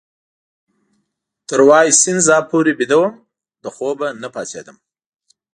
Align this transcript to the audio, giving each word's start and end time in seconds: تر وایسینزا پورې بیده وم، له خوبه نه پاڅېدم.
تر 1.47 1.59
وایسینزا 1.67 2.37
پورې 2.49 2.71
بیده 2.79 2.97
وم، 2.99 3.13
له 3.63 3.69
خوبه 3.75 4.07
نه 4.21 4.27
پاڅېدم. 4.33 4.77